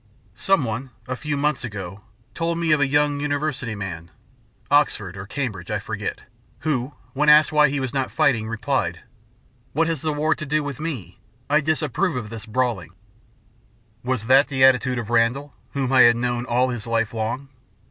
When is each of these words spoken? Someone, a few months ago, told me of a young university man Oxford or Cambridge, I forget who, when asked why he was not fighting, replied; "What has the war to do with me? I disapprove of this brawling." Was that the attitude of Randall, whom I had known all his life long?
Someone, 0.33 0.89
a 1.07 1.15
few 1.15 1.37
months 1.37 1.63
ago, 1.63 2.01
told 2.33 2.57
me 2.57 2.71
of 2.71 2.79
a 2.81 2.87
young 2.87 3.19
university 3.19 3.75
man 3.75 4.09
Oxford 4.71 5.15
or 5.15 5.27
Cambridge, 5.27 5.69
I 5.69 5.77
forget 5.77 6.23
who, 6.61 6.95
when 7.13 7.29
asked 7.29 7.51
why 7.51 7.69
he 7.69 7.79
was 7.79 7.93
not 7.93 8.09
fighting, 8.09 8.49
replied; 8.49 9.01
"What 9.73 9.85
has 9.85 10.01
the 10.01 10.11
war 10.11 10.33
to 10.33 10.43
do 10.43 10.63
with 10.63 10.79
me? 10.79 11.19
I 11.51 11.61
disapprove 11.61 12.15
of 12.15 12.31
this 12.31 12.47
brawling." 12.47 12.93
Was 14.03 14.25
that 14.25 14.47
the 14.47 14.63
attitude 14.63 14.97
of 14.97 15.11
Randall, 15.11 15.53
whom 15.73 15.93
I 15.93 16.01
had 16.01 16.15
known 16.15 16.45
all 16.45 16.69
his 16.69 16.87
life 16.87 17.13
long? 17.13 17.49